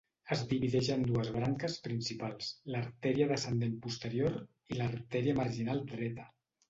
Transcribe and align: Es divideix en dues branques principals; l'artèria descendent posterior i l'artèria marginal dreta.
Es 0.35 0.39
divideix 0.53 0.87
en 0.93 1.03
dues 1.09 1.27
branques 1.35 1.75
principals; 1.87 2.49
l'artèria 2.75 3.27
descendent 3.33 3.77
posterior 3.87 4.41
i 4.75 4.81
l'artèria 4.81 5.37
marginal 5.43 5.85
dreta. 5.93 6.27